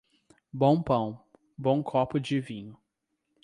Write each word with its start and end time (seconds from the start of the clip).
Bom 0.51 0.81
pão, 0.81 1.23
bom 1.55 1.83
copo 1.83 2.19
de 2.19 2.39
vinho. 2.41 2.75